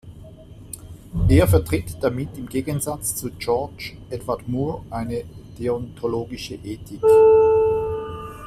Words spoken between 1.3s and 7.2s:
vertritt damit im Gegensatz zu George Edward Moore eine deontologische Ethik.